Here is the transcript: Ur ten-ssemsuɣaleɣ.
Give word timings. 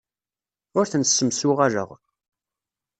Ur 0.77 0.85
ten-ssemsuɣaleɣ. 0.91 1.89